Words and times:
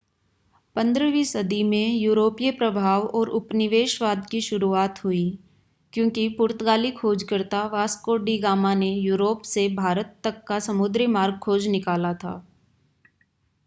15वीं 0.75 1.23
सदी 1.23 1.61
में 1.63 1.95
यूरोपीय 1.95 2.51
प्रभाव 2.51 3.01
और 3.09 3.29
उपनिवेशवाद 3.31 4.25
की 4.31 4.41
शुरुआत 4.41 5.03
हुई 5.03 5.21
क्योंकि 5.93 6.27
पुर्तगाली 6.37 6.91
खोजकर्ता 6.91 7.63
वास्को 7.67 8.17
डी 8.25 8.37
गामा 8.39 8.73
ने 8.75 8.91
यूरोप 8.93 9.41
से 9.45 9.67
भारत 9.75 10.17
तक 10.23 10.43
का 10.47 10.59
समुद्री 10.61 11.07
मार्ग 11.11 11.39
खोज 11.39 11.67
निकाला 11.67 12.13
था 12.15 12.33